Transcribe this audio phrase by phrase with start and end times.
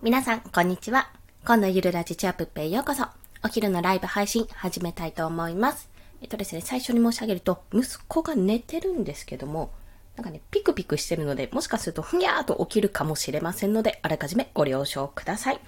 [0.00, 1.10] 皆さん、こんにちは。
[1.44, 3.04] 今度ゆるラジチアップへようこそ。
[3.44, 5.90] お昼のライブ配信始めたいと思います。
[6.22, 9.72] えっとですね、最初に申し上げると、息子が寝てるんですけども、
[10.14, 15.60] なんかね、ピクピクしてるので、もしかするとふにゃーと起きるかもしれませんので、あらかじめご了承ください。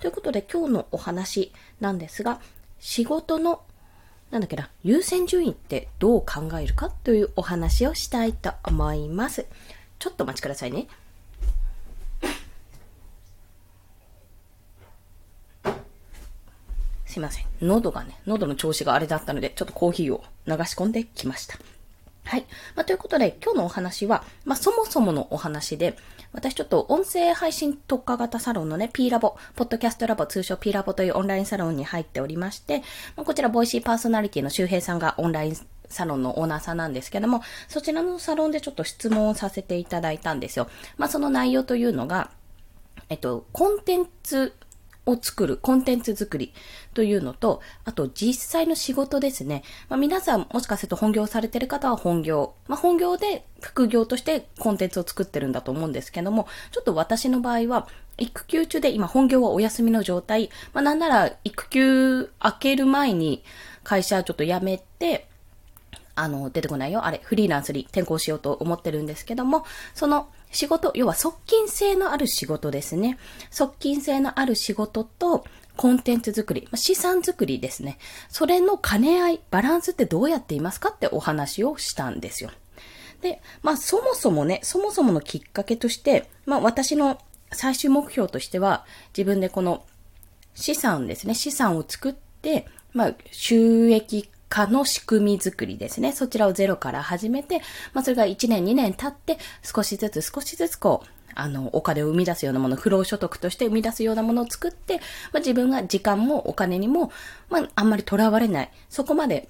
[0.00, 2.40] ということで、今日のお話なんですが、
[2.78, 3.60] 仕事の、
[4.30, 9.44] なんだっけな、優先順位ってどう考えるかというお話をしたいと思います。
[9.98, 10.86] ちょっとお待ちくださいね。
[17.16, 17.46] すいません。
[17.62, 21.56] 喉がね、喉の調子があれだったので、ちょっとコーヒーを流し込んできました。
[22.24, 22.44] はい。
[22.74, 25.96] まあ、ということで、今日のお話は、まあ、そもそものお話で、
[26.34, 32.82] 私ちょっと音声配信特化型サロンのね、P ラボ、ポッドキャストラボ、通称 P ラボというオンラインサロンに入っておりまして、
[33.16, 35.56] まあ、こちら、ボイシーパーソナリティの周平さんがオンライン
[35.88, 40.68] サロンのオーナーさんなんですけども、そちらのサロンでちょっと質問をさせていただいたんですよ。
[40.98, 42.30] まあ、その内容というのが、
[43.08, 44.52] えっと、コンテンツ
[45.06, 46.52] を作る、コンテンツ作り
[46.92, 49.62] というのと、あと実際の仕事ですね。
[49.88, 52.54] まあ、皆さんもしかすると本業されてる方は本業。
[52.66, 60.50] まあ、本業で副業としてコンテンツを作ってるんだと思うんですけども、ちょっと私の場合は、育休中で今本業はお休みの状態。
[60.72, 63.44] まあ、なんなら育休明ける前に
[63.84, 65.28] 会社ちょっと辞めて、
[66.18, 67.04] あの、出てこないよ。
[67.04, 73.18] あれ、フリーランスに転校しようと思ってるんですけども、その仕事、要は側近性のある仕事ですね。
[73.50, 75.44] 側近性のある仕事と、
[75.76, 77.98] コンテンツ作り、資産作りですね。
[78.30, 82.50] それの兼ね合い、バランスってどうやっていますかってお話をしたんですよ。
[83.20, 87.18] で、まあそもそもね、そもそものきっかけとして、まあ私の
[87.52, 89.84] 最終目標としては、自分でこの
[90.54, 96.12] 資産ですね、資産を作って、まあ収益化の仕組み作りですね。
[96.12, 97.60] そちらをゼロから始めて、
[97.92, 105.00] まあそれが1年2年経って、少しずつ少しずつこう、あの、お金を生み出すようなもの、不労所得として生み出すようなものを作って、ま
[105.34, 107.12] あ自分が時間もお金にも、
[107.50, 108.70] まああんまり囚われない。
[108.88, 109.46] そこまで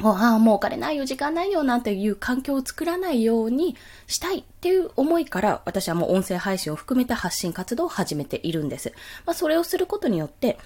[0.00, 3.76] ああ、もうお金ないよ、時間ないよ、なんていう環境を作らないように
[4.08, 8.92] したいっていう思いから、私はもう音声配信を含めた発信活動を始めているんです。
[9.26, 10.58] まあ、それをすることによって、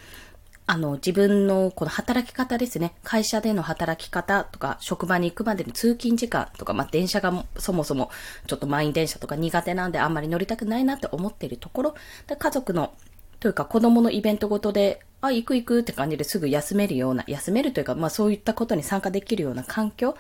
[0.69, 2.95] あの、自分のこの働き方ですね。
[3.05, 8.11] 会社での働き方とか、職場に行くまでの通勤時間とか、まあ、電車がそもそも
[8.49, 11.95] ちょっと満員電車とか苦手なんであんまり乗りたくないなって思っているところ、
[12.37, 12.93] 家族の、
[13.39, 20.17] というか子供のイベントごとで、あ、行く行くって感じですぐ休めるような、休めるというか、まあそういったことに参加できるような環境、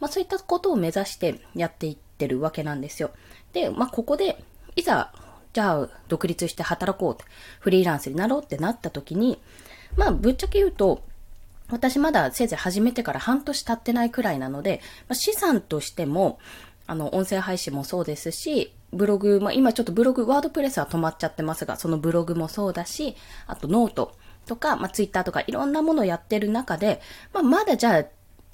[0.00, 3.10] まあそういったことを目指してやっていってるわけなんですよ。
[3.52, 4.42] で、まあここで、
[4.76, 5.12] いざ、
[5.52, 7.24] じゃあ独立して働こうって、
[7.58, 9.38] フリーランスになろうってなった時に、
[9.96, 11.02] まあ、ぶっちゃけ言うと、
[11.68, 16.38] 私まだせいぜい始めてから半年経ってないくらいなので、まあ、資産としても、
[16.86, 23.14] あの、音声配信もそうですし、ブログ、まあ、今ちょっとブログ、 WordPress は止まっちゃってますが、そのブログもそうだし、
[23.46, 27.00] あとノートとか、まあ、ツイッターとかいろんなものをやってる中で、
[27.32, 28.04] まあ、まだじゃあ、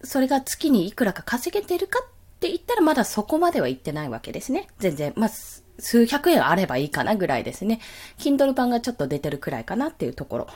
[0.04, 2.08] それが月にいくらか稼げてるかっ
[2.38, 4.68] て言ったらまだそこまでは言ってないわけですね。
[4.78, 5.14] 全然。
[5.16, 5.30] まあ、
[5.78, 7.80] 数百円あればいいかなぐらいですね。
[8.18, 10.48] Kindle 版がちょっと出てるくらいかなっていうところ。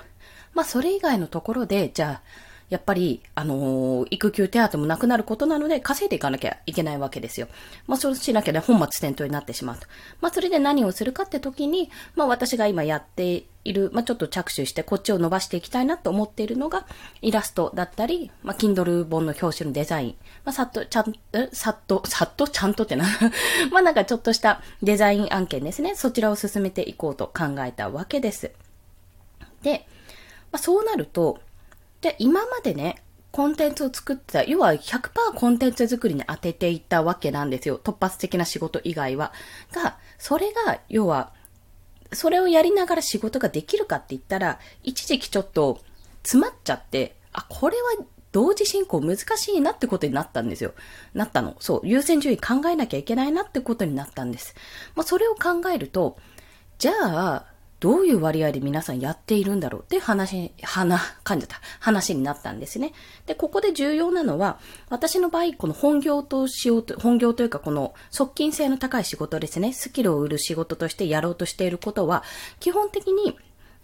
[0.55, 7.49] まあ、それ以外のところで、じゃあ、やっぱり、あのー、育休手当もなくなることなので、稼いでいかなきゃいけないわけですよ。
[7.89, 9.89] まあ、そうしなきゃね、本末転倒になってしまうと。
[10.21, 16.87] まあ、それで何をするかって時に、まあ、私が今やっている、まあ、ちょっと着手して、こっちを伸ばしていきたいなと思っているのが、
[17.23, 20.15] イラストだったり、まあ、Kindle 本の表紙のデザイン。
[20.45, 21.13] まあ、さっと、ちゃん、
[21.53, 23.05] さっと、さっと、ちゃんとってな。
[23.73, 25.97] まあ、なんかちょっとしたデザイン案件ですね。
[25.97, 28.53] そちらを進めていこうと考えたわけです。
[29.63, 29.89] で、
[30.53, 31.41] まあ、そうなると、
[32.01, 33.03] で、今までね、
[33.33, 37.79] コンテンツを作ってた、要は100%コンテンツ作りに当てていたわけなんですよ。
[37.83, 39.33] 突発的な仕事以外は。
[39.73, 41.33] が、それが、要は、
[42.13, 45.81] それをやりながら仕事ができるかって言ったら、一時期ちょっと
[46.23, 50.75] 詰まっちゃって、あ、これは同時進行難しいなってことになったんですよ。
[51.15, 51.57] なったの。
[51.61, 51.87] そう。
[51.87, 54.55] 優先順位考えなきゃいけないなってことになったんです。
[54.97, 56.17] まあ、それを考えると、
[56.79, 57.47] じゃあ、
[57.81, 61.61] どういう割合で皆さんやっているんだろうって話、はな、感じた。
[61.81, 62.93] 話になったんですね。
[63.27, 64.59] で、ここで重要なのは、
[64.91, 69.73] 私の場合、この本業としようと、本業というかこの側近性の高い仕事ですね。
[69.73, 72.23] スキルを売る仕事としてやろうとしていることは、
[72.61, 73.39] 基本的に、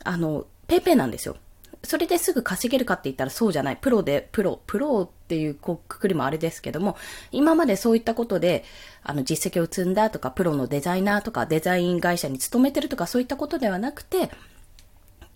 [0.04, 1.36] あの、ペーペーなんですよ。
[1.82, 3.76] それですぐ稼げるかって言ったらそうじゃない。
[3.76, 6.96] プロで、プロ、プロっていうくくりもあれですけども、
[7.32, 8.64] 今までそういったことで、
[9.02, 14.30] あの、実績を積んだとか、プロのデザイナーとか、デザイン会社に勤めてるとか、そういったことではなくて、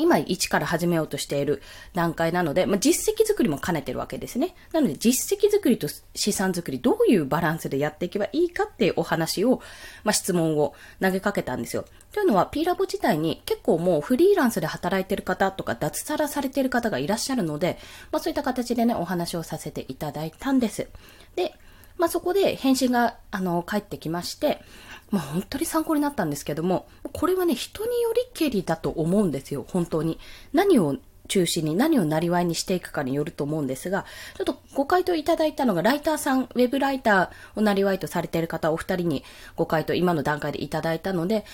[0.00, 1.62] 今一から始めようとしている
[1.94, 4.54] 段階なので、まあ、実績作りも兼ねてるわけですね。
[4.72, 9.60] なので実績作りと資産作りどういうバランスでやっていけばいいかっていうお話を、
[10.04, 11.84] まあ、質問を投げかけたんですよ。
[12.12, 17.78] というのは、P ラボ自体に結構もうフリーランスで働いてる方とか脱サラされてる方がいらっしゃるので、
[18.10, 20.88] まあそういった形でね、お話をさせていただいたんです。
[21.36, 21.54] で、
[21.98, 24.60] まあそこで返信が、あの、返ってきまして、
[25.10, 30.18] まあ本当に参考になったんですけども、これはね、人によりけりだと思うんですよ、本当に。
[30.52, 30.96] 何を
[31.28, 34.04] 中心に何をなりわいにしていくかによると思うんですが、
[34.36, 39.24] ちょっとご回答いただいたのが、ライターさん、ウェブライターをなりわいとされている方、お二人に
[39.56, 41.44] ご回答今の段階でいただいたので、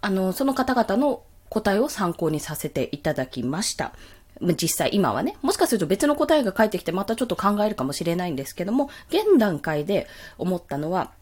[0.00, 3.92] あの、その方々の答えを参考にさせていただきました。
[4.40, 10.06] 実際今はね、もしかすると別の答えが返ってきてまたちょっと考えるかもしれないんですけども、現段階で
[10.38, 11.12] 思ったのは、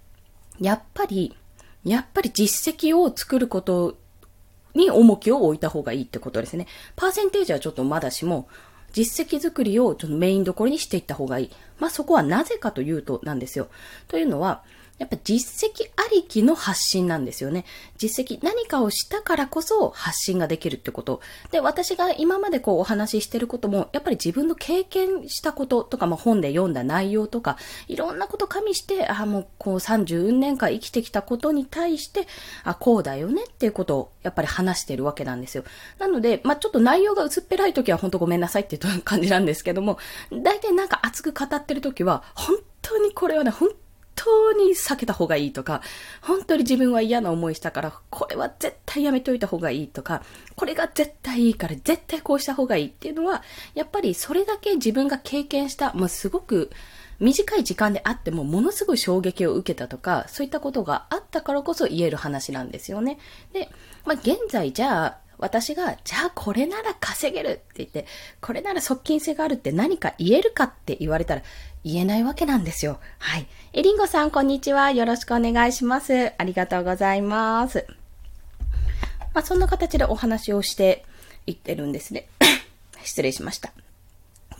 [0.61, 1.37] やっぱり
[1.85, 3.97] やっぱり実績を作ること
[4.75, 6.67] に重きを置いた方がいいってことですね。
[6.97, 8.49] パーセンテージはちょっとまだしも、
[8.93, 11.51] 実績作りをちょっとメインどころにしていった方がいい。
[11.79, 13.69] まあそこはなぜかというとなんですよ。
[14.09, 14.63] というのは、
[14.99, 17.65] やっぱ実績ありきの発信なんですよね。
[17.99, 21.21] 実績、何かをしたからこそ発信ができるってこと。
[21.51, 27.59] で、私が今までこうお話ししてることも、やっぱり自分の経験したこととか、まあ本で読んだ内容とか、
[27.89, 32.29] いろんなこと加味して、あもうこう30年間生きてきたことに対して、
[32.63, 35.65] あ、こうだよねっていうことをやっぱり話してるわけなんですよ。
[35.99, 39.99] なので、まあちょっと内容が薄っぺらい時は本当ごめんなさいっていう感じなんですけども、
[40.31, 43.71] 大体なんか熱く語ってる時は、本当にこれはね、本
[44.15, 45.83] 当に避けた方がいいとか、
[46.21, 50.23] 本当に自分は嫌な思いしたから、これは絶対やめといた方がいいとか、
[50.57, 53.43] これが絶対いいから絶対こうした方がいいっていうのは、
[53.75, 56.71] やっぱりそれだけ自分が経験した、まあ、すごく
[57.21, 63.19] 短い時間であってもものすごい衝撃を受けたとか、そういったことがあったからこそ言える話なんですよね。
[63.53, 63.69] で、
[64.05, 68.07] まあ、現在じゃあ、私が、じゃあこれなら稼げるって言って、
[68.41, 71.43] これなら側近性があるって何か言えるかって言われたら、
[71.85, 72.99] 言えないわけなんですよ。
[73.19, 73.47] はい。
[73.75, 74.91] えりんごさん、こんにちは。
[74.91, 76.33] よろしくお願いします。
[76.39, 77.87] ありがとうございます。
[79.35, 81.05] まあ、そんな形でお話をして
[81.47, 82.27] いってるんですね。
[83.05, 83.71] 失礼しました。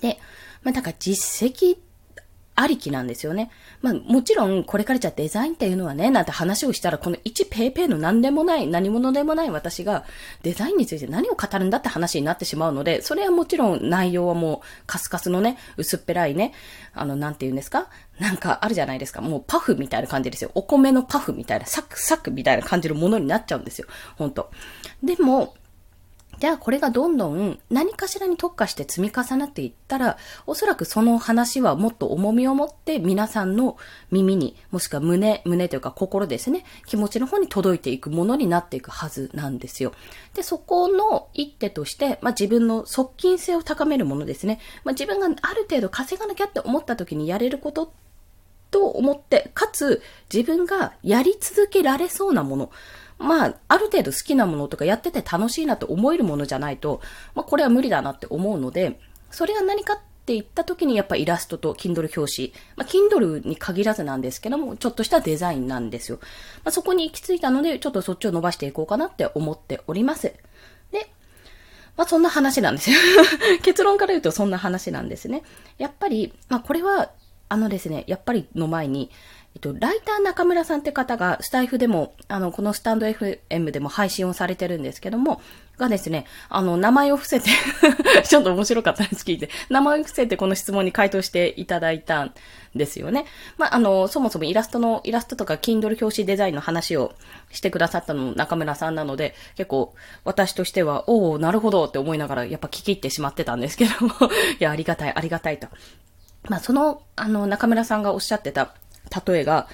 [0.03, 0.19] で、
[0.63, 1.79] まあ、だから実績
[2.57, 3.51] ありきなんですよね。
[3.83, 10.05] まあもちろんこれからじゃデザインっていうのはね、なんて話をしたらこの1ペーペーの何でもない、何者でもない私が
[10.43, 16.53] デザインについて何を語るんだって話になってしまうので、それはもちろん内容はもうカスカスのね、薄っぺらいね、
[16.95, 17.89] あの、なんて言うんですか？
[18.21, 19.21] なんかあるじゃないですか。
[19.21, 20.53] もうパフみたいな感じですよ。
[20.55, 23.89] お米のパフみたいな、サクサクみたいな感じのものになっちゃうんですよ。
[24.17, 24.53] ほんと。
[25.03, 25.55] でも、
[26.39, 33.77] じゃあこれがどんどん何かしらに特化して積み重なっていったら、おそらくその話はもっと重みを持って皆さんの
[34.11, 39.93] 耳に、もしくは胸、胸というか心ですね、気持ちの方に届いていくものになっていくはずなんですよ。
[40.35, 44.61] で、そこの一手として、まあ、自分の側近性を高めるものですね。
[44.85, 47.93] まあ、自分がある程度稼がなきゃって思った時にやれること
[48.75, 50.03] と思って、かつ
[50.33, 52.71] 自分がやり続けられそうなもの。
[53.19, 57.01] まあ、ある程度好きなものとかやってて楽しいなと思えるものじゃないと、
[57.35, 58.99] まあ、これは無理だなって思うので、
[59.31, 59.97] それが何かっ
[60.27, 66.19] て言った時にやっぱイラストと Kindle 表紙、まあ、Kindle に限らずなんですけども、ちょっとしたデザインなんですよ。
[66.65, 70.33] まあ、そこに行き着いたので、ちょっとそっちを伸ばしていこうかなって思っております。
[70.93, 71.11] で、
[71.97, 72.99] まあ、そんな話なんですよ。
[73.63, 75.43] 結論から言うとそんな話なんですね。
[75.79, 77.11] やっぱり、まあ、これは、
[77.55, 79.11] あのですね、やっぱりの前に、
[79.55, 85.41] えっと、ライター中村さんって方が、スタイフでも、あの、このスタンド FM でも配信をされてるんですけども、
[85.79, 87.51] がですね、あの、名前を伏せて
[88.27, 89.51] ちょっと面白かったんです、聞いて。
[89.69, 92.35] 名前を伏せてこの質問に回答していただいたん
[92.75, 93.27] ですよね。
[93.57, 97.15] まあ、あの、そもそもイラストの、イラストとか Kindle 表紙デザインの話を
[97.53, 99.95] してくださったの中村さんなので、結構、
[100.25, 104.15] 私としては、おおなるほどって思いながら、やっぱ聞き入ってしまってたんですけども
[104.59, 105.69] いや、ありがたい、ありがたいと。
[106.49, 108.75] まあ、その、あの、中村さんがおっしゃってた、
[109.27, 109.69] 例えが、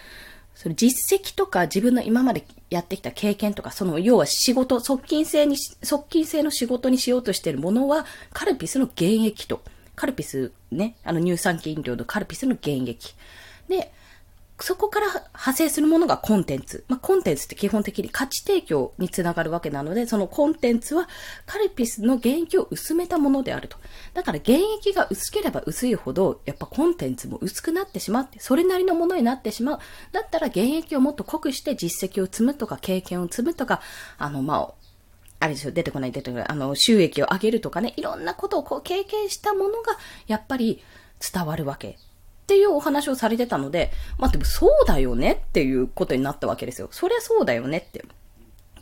[0.54, 9.62] その実績とか自分の今までやってきた経験とか、その要は仕事、側近性に、側近性の仕事にしようとしているものは、カルピスの原液と。
[9.96, 13.14] カルピスね、あの乳酸菌飲料のカルピスの原液。
[13.68, 13.92] で、
[14.62, 16.84] そこから派生するものがコンテンツ。
[16.88, 21.08] まあ、コンテンツって基本的に価値提供につながるわけなので、そのコンテンツは
[21.46, 23.76] カルピスの原液を薄めたものであると。
[24.14, 29.78] だから原液が薄ければ薄いほど、やっぱコンテンツも薄くなってしまって、それなりのものになってしまう。
[30.12, 33.80] だったら原液をもっと濃くして実績を積むとか、経験を積むとか、
[34.18, 34.80] あの、まあ、
[35.40, 40.82] あれですよ、出てこない、出てこない、あの、収益を上げるとかね、いろんなことをこう経験したものが、やっぱり
[41.32, 41.98] 伝わるわけ
[42.50, 46.88] っていうお話をされてたので、まあ、でもそうだよねっていうことになったわけですよ。
[46.90, 48.04] そりゃそうだよねって。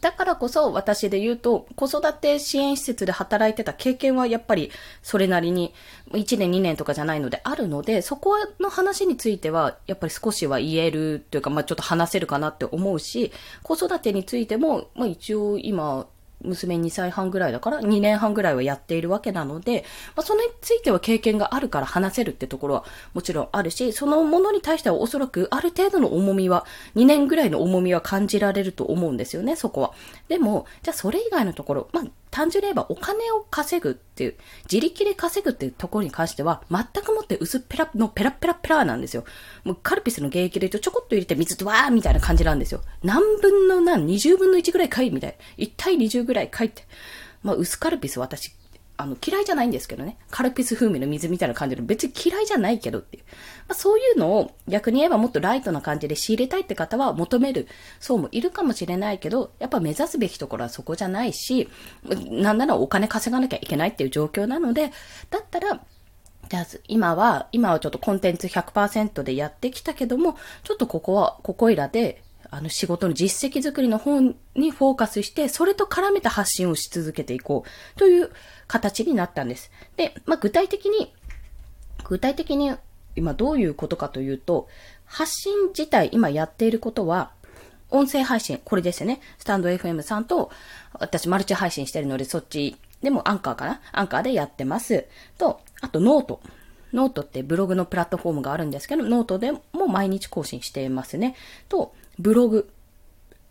[0.00, 4.70] だからこそ私で言うと、子育て支援施設で働いてた経験はやっぱり
[5.02, 5.74] それなりに
[6.12, 13.32] 1年2年とかじゃないのであるので、そこの話についてはやっぱり少しは言えるというか、まあちょっと話せるかなって思うし、
[13.62, 16.06] 子育てについても、まあ一応今
[16.42, 19.84] 娘2歳半ぐらいだから2年半ぐらいはやっているわけなので、
[20.16, 26.64] まあ、それについては経験があるから話せるってところはもちろんあるし、そのものに対してはおそらくある程度の重みは、
[26.96, 29.92] 2年ぐらいの重みは感じられると思うんですよね、そこは。
[30.28, 34.34] でも、じゃあそれ以外のところ、まあ、単純に言えばお金を稼ぐっていう、
[34.70, 39.24] 自力で稼ぐっていうところに関しては、全くもって薄っぺらのペラペラペラなんですよ。
[39.64, 42.82] もうカルピスの原液で言うとちょこっと入れて水とわーみたいな感じなんですよ。
[43.02, 45.64] 何分の何、20分の1ぐらいかいみたいな。
[45.64, 46.84] 1対20ぐらいかいって。
[47.42, 48.52] まあ、薄カルピス私
[49.00, 50.18] あの、嫌いじゃないんですけどね。
[50.28, 53.22] カルピス風味の水みたいな感じで、別に嫌いじゃないけどっていう。
[53.68, 57.68] まあ、そういうのを逆に言えばもっとライトな感じで仕入れたいって方は求める
[58.00, 61.68] 層もいるかもしれないけど、やっぱ目指すべきところはそこじゃないし、
[62.28, 64.90] なんならお金稼がなきゃいけないっていう状況なので、
[65.30, 65.80] だったら、
[66.48, 74.34] じゃあ、今は、今はちょっとコンテンツ100%でやってきたけども、ちょっとここは、ここいらで、あの仕事の実績作りの方に
[74.70, 78.30] フォーカスして、それと絡めた発信をし続けていこうという
[78.66, 79.70] 形になったんです。
[79.96, 81.12] で、まあ、具体的に、
[82.04, 82.72] 具体的に
[83.16, 84.68] 今どういうことかというと、
[85.04, 87.32] 発信自体今やっていることは、
[87.90, 89.20] 音声配信、これですよね。
[89.38, 90.50] スタンド FM さんと、
[90.92, 93.80] 私マルチ配信してるので、そっちでもアンカーかな？
[93.92, 95.06] アンカーでやってます。
[95.38, 101.34] と、あと note。note ってブログのプラットフォームがあるんですけど、ノートでも毎日更新していますね。
[101.68, 102.70] と、ブログ。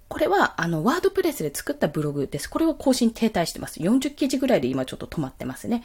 [0.07, 2.49] これは、あの、 WordPress で作ったブログです。
[2.49, 3.79] これは更新停滞してます。
[3.79, 5.83] 40記事ぐらいで今ちょっと止まってますね。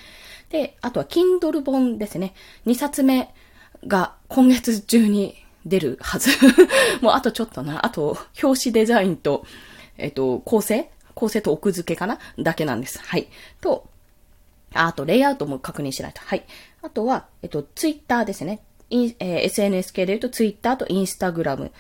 [0.51, 2.35] で、あとは Kindle 本ですね。
[2.67, 3.35] 2冊目
[3.87, 5.37] が今月中に
[5.67, 6.31] 出るはず。
[7.03, 7.85] もうあとちょっとな。
[7.85, 9.45] あと、表紙デザインと、
[9.99, 10.91] えっと、構成？
[11.15, 12.19] 構成と奥付けかな？
[12.39, 13.01] だけなんです。
[13.01, 13.29] はい。
[13.61, 13.89] と、
[14.73, 16.21] あと、レイアウトも確認しないと。
[16.25, 16.45] はい。
[16.81, 18.61] あとは、えっと、ツイッターですね。
[18.91, 21.73] えー、SNS 系で言うと、ツイッターとインスタグラム。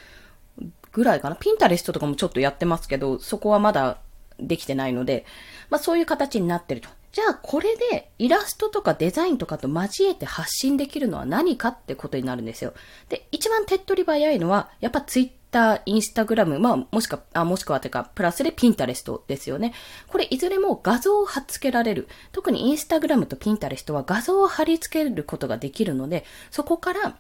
[0.93, 1.37] ぐらいかな。
[1.37, 3.99] ピンタレストとかもちょっとやってますけど、そこはまだ
[4.39, 5.25] できてないので、
[5.71, 6.89] まあそういう形になってると。
[7.13, 12.73] じゃあこれでイラストとかデザインとかと交えて発信できるのは何かってことになるんですよ。
[13.11, 19.75] で、一番手っ取り早いのは、やっぱツイッター、インスタグラム、まあもしくは、あ、もしくはてか、プラスでピンタレストですよね。
[20.09, 22.09] これいずれも画像を貼っ付けられる。
[22.33, 27.17] 特にインスタグラムとピンタレストは画像を貼り付けることができるので、そこから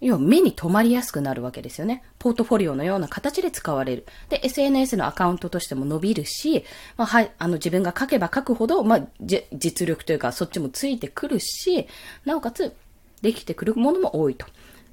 [0.00, 2.02] 要は目に留まりやすくなるわけですよね。
[2.18, 4.06] ポートフォリオのような形で使われる。
[4.28, 6.64] で、SNS のアカウントとしても伸びるし、
[6.96, 11.86] まあ、はい、あの自分が書けば書くほど、まあ、実力というかそっちもついてくるし、
[12.24, 12.74] なおかつ、
[13.20, 14.46] できてくるものも多いと。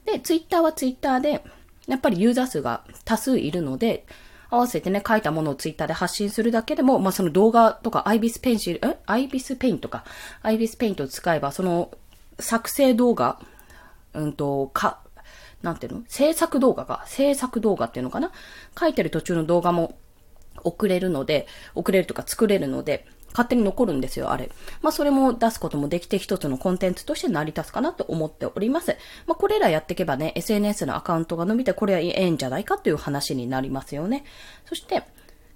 [0.06, 1.44] で、ツイッターはツイッターで、
[1.88, 4.06] やっぱりユーザー数が多数いるので、
[4.50, 8.98] 合わせてね、書いたものをツイッターで発信するだけでも、まあ、その動画とか、アイビスペンシル、え？
[9.06, 10.04] アイビスペインとか、
[10.42, 11.92] アイビスペイントを使えば、その、
[12.40, 13.40] 作成動画
[14.18, 15.00] うんと、か、
[15.62, 16.04] なんていうの？
[16.08, 18.32] 制作動画が、制作動画っていうのかな？
[18.80, 19.98] 書いてる途中の動画も
[20.64, 24.50] 送れるので、送れるとか作れるので、勝手に残るんですよ、あれ。
[24.82, 28.96] まあ、それも出すこともできて一つのコンテンツとして成り立つかなと思っております。
[29.28, 34.24] まあ、これらやっていけばね、SNS のアカウントが伸びて、これはええんじゃないかという話になりますよね。
[34.66, 35.04] そして、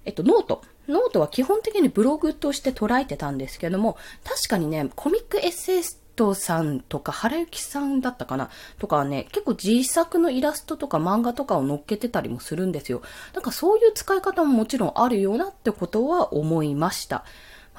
[0.04, 6.01] えっと、 note。note は基本的にブログとして捉えてたんですけども、確かにね、コミックエッセイス
[6.34, 8.50] さんとか、原幸さんだったかな？
[8.78, 13.02] とかはね、結構自作のイラストとか漫画とかを載っけてたりもするんですよ。
[13.34, 17.24] なんかそういう使い方ももちろんあるよなってことは思いました。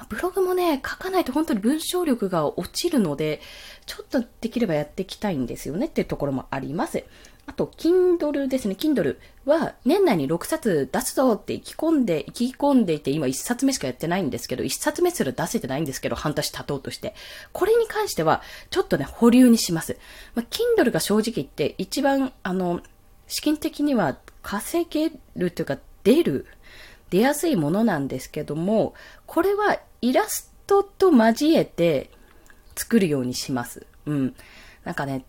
[0.08, 3.40] ブログもね、書かないと本当に文章力が落ちるので、
[3.86, 7.04] ちょっとできればやっていきたいんですよねっていうところもあります。
[7.46, 8.74] あと、Kindle ですね。
[8.74, 17.14] Kindle は年内に6冊出すぞって意気込んで、意気込んでいて、今1冊目しかやってないんですけど、1冊目すら出せてないんですけど、半年経とうとして。
[17.52, 19.98] これに関しては、ちょっとね、保留にします。
[20.34, 20.46] まあ、
[20.80, 22.80] Kindle が正直言って一番、あの、
[23.26, 26.46] 資金的には稼げるというか、出る、
[27.14, 28.92] 出やすいものなんですけども、
[29.26, 32.10] これはイラストと交えて
[32.74, 33.86] 作るようにします。
[34.06, 34.34] うん。
[34.82, 35.24] なんかね、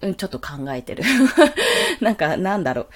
[0.00, 1.02] うん、ちょっと考えてる。
[2.00, 2.86] なんか、なんだろ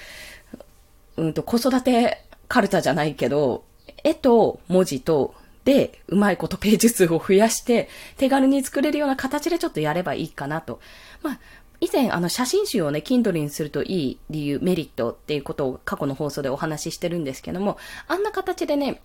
[1.17, 1.23] う。
[1.23, 3.65] うんと、子育てカルタじゃないけど、
[4.05, 10.79] 絵と文字と、で、うまいことページ数を増やして、手軽に作れるような形でちょっとやればいいかなと。
[11.21, 11.39] まあ、
[11.81, 19.01] 以前、あの、写真集をね、Kindle にするといい理由、メリットっていうことを過去の放送でお話ししてるんですけども、あんな形でね、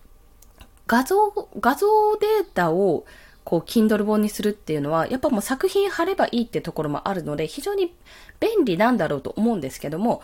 [0.87, 3.05] 画像、画像データを
[3.45, 7.95] こう、Kindle 本にするっていうのは、やっぱもう作品貼ればいいってところもあるので、非常に
[8.39, 10.21] 便利なんだろうと思うんですけども、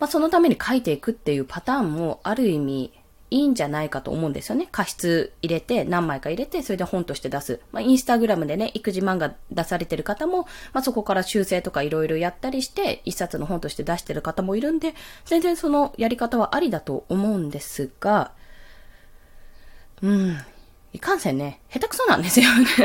[0.00, 2.92] まあ、そのために書いていくっていうパターンもある意味
[3.30, 4.68] いいんじゃないかと思うんですよね。
[4.72, 7.60] 過失入れて、何枚か入れて、それで本として出す。
[7.70, 14.94] まあ、インスタグラムでね、育児漫画出されてる方も、まあ、そこから修正とかいろいろやったりして、一冊の本として出してる方もいるんで、
[15.26, 18.32] 全然そのやり方はありだと思うんですが、
[20.02, 20.38] うん、
[20.92, 22.84] いかんせんね、下手くそなんですよね 下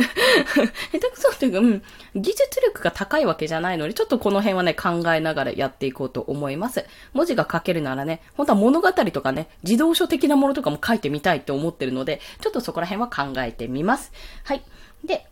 [0.92, 1.82] 手くそっていうか、うん、
[2.16, 6.86] 技術力が高いわけじゃないので、ちょっとこの辺はね、考えながらやっていこうと思います。
[7.14, 14.12] 文字が書けるならね、本当は物語とかね、自動書的なものとかも書いてみたいって思ってるので、ちょっとそこら辺は考えてみます。
[14.44, 14.62] はい。
[15.04, 15.26] で、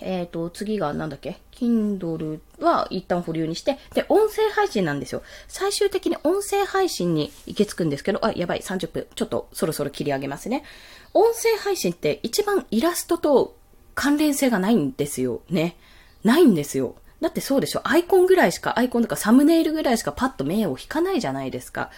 [0.00, 5.22] えっ、ー、と、次がなんだっけ ?Kindle は一旦保留にして、で、音声配信なんですよ。
[5.48, 9.06] 最終的に音声配信に行き着くんですけど、あ、やばい、30分。
[9.14, 10.64] ちょっとそろそろ切り上げますね。
[11.12, 13.56] 音声配信って一番イラストと
[13.94, 15.42] 関連性がないんですよ。
[15.48, 15.76] ね。
[16.24, 16.96] ないんですよ。
[17.20, 17.80] だってそうでしょ。
[17.84, 21.90] アイコンぐらいしか、アイコンとかサムネイルぐらいしかパッと目を引かないじゃないですか。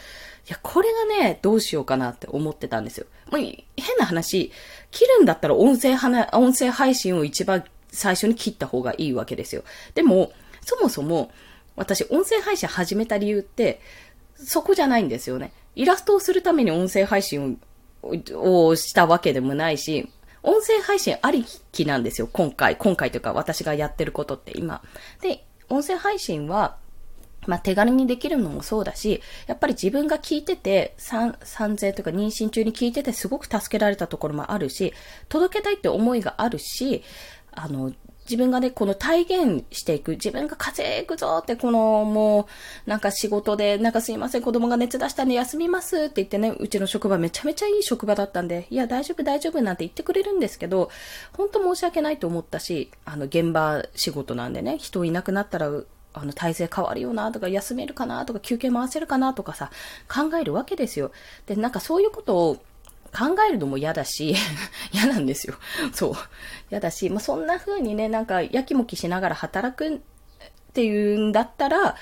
[0.47, 3.07] いや、これがね、どうしようかなって思ってたんですよ。
[3.33, 3.65] もう変
[3.99, 4.53] な話、
[4.93, 7.65] 切るんだったら音声はな音声配信を一番
[7.97, 9.65] 最初に切った方がいいわけですよ。
[9.95, 11.31] でも、そもそも、
[11.77, 13.81] 私、音声配信始めた理由って、
[14.37, 15.53] そこじゃないんですよね。
[15.75, 17.61] イラストをするために音声配信
[18.03, 20.11] をしたわけでもないし、
[20.43, 22.77] 音声配信ありきなんですよ、今回。
[22.77, 24.83] 今回というか私がやってることって今。
[25.21, 26.77] で、音声配信は、
[27.47, 31.37] まあ、手軽にできるのもそうだし、やっぱり自分が聞いてて、産
[31.81, 34.95] 前とか妊娠中に聞いててすごく助けられたところもあるし、
[35.29, 37.03] 届けたいって思いがあるし、
[37.57, 37.93] あの、
[38.27, 42.49] 自分がね、この体現していく、自分が稼ぐぞって、このも
[42.87, 50.91] う、なんか仕事で、なんかすいません、子供が熱出したんで休みますって言ってね、うちの職場めちゃめちゃいい職場だったんで、いや、大丈夫、大丈夫なんて言ってくれるんですけど、
[51.37, 55.71] 本当申し訳ないと思ったし、あの、現場仕事なんでね、人いなくなったら、
[56.13, 59.71] あの、体制変わるよなとか、休めるかなとか、休憩回せるかなとかさ、
[60.13, 61.13] 考えるわけですよ。
[61.47, 62.57] で、なんかそういうことを、
[63.17, 64.35] 考えるのも嫌だし、
[64.93, 65.55] 嫌なんですよ。
[65.95, 66.15] そう。
[66.71, 69.99] 嫌だし、まあ、そんな風にね、なんか、やきもきしながら働くっ
[70.75, 71.95] ていうんだったら、だ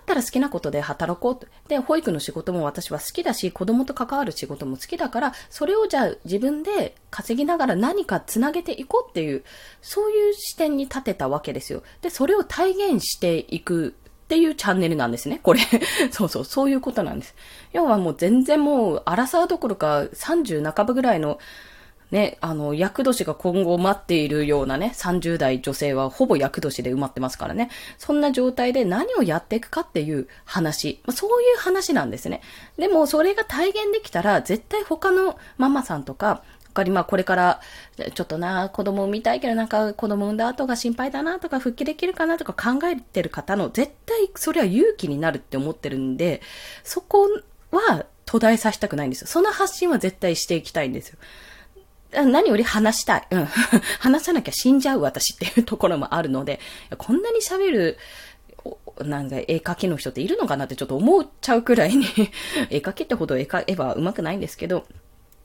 [0.00, 1.46] ったら好きなことで働こうと。
[1.68, 9.44] で、保育の仕事も私は好きだし、子供と関わる仕事も好きだから、それをじゃあ自分で稼ぎながら何か繋げていこうっていう、
[9.80, 11.84] そういう視点に立てたわけですよ。
[12.02, 13.94] で、それを体現していく
[14.26, 15.60] っていうチャンネルなんですね、これ。
[16.10, 17.36] そうそう、そういうことなんです。
[17.72, 21.38] 要はもう全然もう、アラサーどころか30半ばぐらいの、
[22.10, 27.70] ね、あの、役年が今後待っているようなね、30代女性はほぼ役年で埋まってますからね。
[27.98, 31.00] そんな状態で何をやっていくかっていう話。
[31.04, 32.42] まあ、そういう話なんですね。
[32.78, 36.42] でも、それが体現できたら、絶対他のママさんとか、
[36.76, 37.60] かり、まあこれから、
[38.14, 46.42] ちょっとな、子供産みたいけどなんか子供産んだ後が心配だなとか復帰できるかなとか考えてる方の絶対それは勇気になるって思ってるんで、
[46.84, 47.28] そこ
[47.72, 49.26] は途絶えさせたくないんですよ。
[49.26, 51.18] その発信は絶対していきたいんですよ。
[52.12, 53.26] 何より話したい。
[53.30, 53.46] うん。
[54.00, 56.60] 話さなきゃ死んじゃう私っていうところもあるので、
[56.98, 57.98] こんなに喋る、
[59.04, 62.06] なんか絵描きの人っているのかなってちょっと思っちゃうくらいに
[62.70, 64.86] 絵描きってほど絵描絵は上手くないんですけど、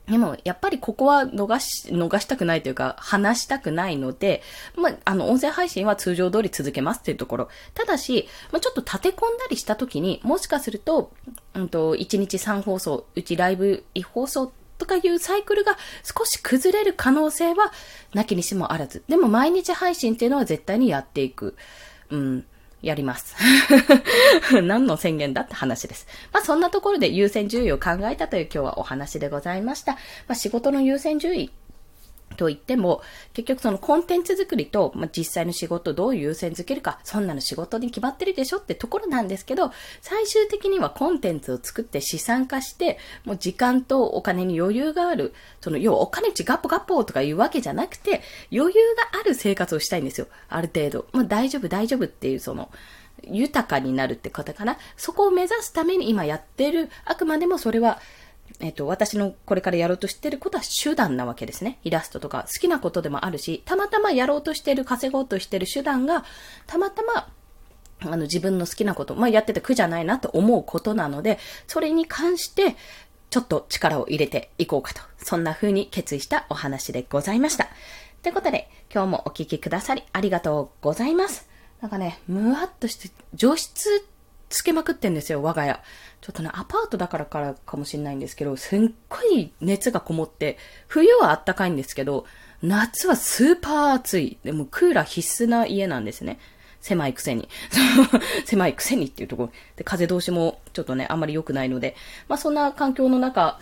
[0.08, 4.42] でも、やっぱりここは逃し、逃したくないというか、話したくないので、
[4.76, 7.48] まあ、あの、音声配信は通常通り続けますっていうところ。
[7.74, 11.12] ただし、まあ、ちょっと立て込んだりしたときに、もしかすると、
[11.54, 17.72] うんと、1日3放送、うちライブ1放送とかいうサイクルが少し崩れる可能性は、
[18.12, 19.04] なきにしもあらず。
[19.08, 21.54] でも、毎日配信っていうのは絶対にやっていく。
[22.10, 22.46] うん。
[22.82, 23.36] やります。
[24.62, 26.06] 何の宣言だって話です。
[26.32, 29.92] まあそんなところで優先順位を考えたという今日はお話でございました。
[29.92, 29.98] ま
[30.30, 31.50] あ仕事の優先順位
[32.36, 50.26] と言っても、結局そのコンテンツ作りと、まあ、実際の仕事どう優先づけるか、そんなの仕事に決まってるでしょってところなんですけど、最終的にはコンテンツを作って資産化して、もう時間とお金に余裕がある、その、要はお金値ガッポガッポとかいうわけじゃなくて、余裕がある生活をしたいんですよ。
[50.48, 51.06] ある程度。
[51.12, 52.70] まあ、大丈夫大丈夫っていうその、
[53.24, 54.78] 豊かになるって方かな。
[54.96, 58.00] そこを目指すために今やってる、あくまでもそれは、
[58.62, 61.78] えっと、私のこれからやろうとしてることは手段なわけですね。
[61.82, 66.24] イラストとか好きなことでもあるし、たまたまやろうとしてる、稼ごうとしてる手段が、
[66.68, 67.28] たまたま、
[68.04, 72.76] あの、自分の好きなこと、まあ、やってて苦じゃないなと思うことなので、それに関して、
[73.30, 75.00] ちょっと力を入れていこうかと。
[75.18, 77.68] そんな風に決意したお話でございました。
[78.22, 81.48] ということで、今日もお聴きくださりありがとうございます。
[81.80, 84.04] なんかね、むわっとして、除湿
[84.52, 85.80] つけまくってんですよ、我が家。
[86.20, 92.26] ちょっとね、アパートだからからかもしれないんですけど、すっごい熱がこもって、冬はあったかいんですけど、
[92.62, 94.38] 夏はスーパー暑い。
[94.44, 96.38] でもクーラー必須な家なんですね。
[96.80, 97.48] 狭いくせに。
[98.44, 99.52] 狭いくせにっていうところ。
[99.76, 101.96] で、風通しもちょっとね、あんまり良くないので、
[102.28, 103.58] まあそんな環境の中、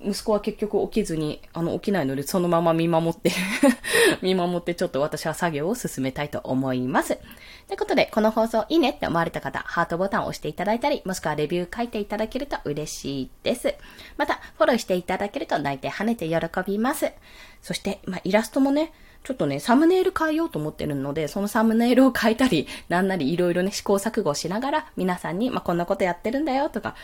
[0.00, 3.32] 息子は結局起きずに、あの、起きないので、そのまま見守って
[4.22, 7.16] 見守ってちょっと私は作業を進めたいと思います。
[7.66, 13.74] ということで、この放送いいねって思われた方、ハートボタンを押していただいたり、もしくはレビュー書いていただけると嬉しいです。
[14.16, 17.10] また、フォローしていただけると泣いて跳ねて喜びます。
[17.60, 18.92] そして、まあ、イラストもね、
[19.24, 26.94] ちょっとね、サムネイル変えようと思ってるので、そのサムネイルを変えたり、なんなりいろいろね、試行錯誤しながら、皆さんに、まあ、こんなことやってるんだよとか、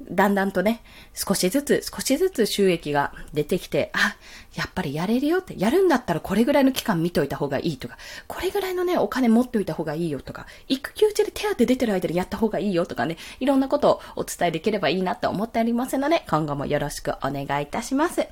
[0.00, 0.82] だんだんとね、
[1.12, 4.16] 少しずつ、少しずつ収益が出てきて、あ、
[4.54, 18.28] やっぱりやれるよって、やるんだったらこれぐらいの期間見といた方がいいとか、これぐらいのね、お金持っておいた方がいいよとか、育休中で手当出てる間にやった方がいいよとかね、いろんなことをお伝えできればいいなと思っておりますので、今後もよろしくお願いいたします。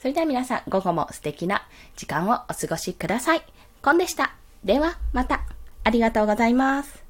[0.00, 3.42] それでは皆さん、午後も素敵な時間をお過ごしください。
[3.82, 4.34] コンでした。
[4.64, 5.42] では、また。
[5.84, 7.07] ありがとうございます。